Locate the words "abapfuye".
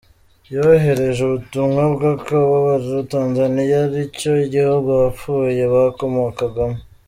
4.97-5.63